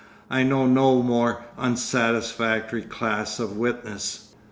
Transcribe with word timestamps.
I 0.31 0.41
know 0.41 0.65
no 0.65 1.03
more 1.03 1.45
unsatisfactory 1.59 2.81
class 2.81 3.37
of 3.39 3.55
witness. 3.55 4.29